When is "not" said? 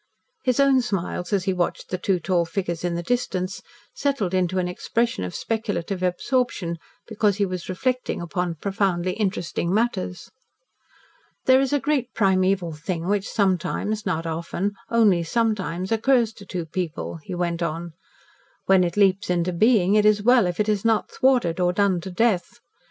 14.03-14.25, 20.83-21.11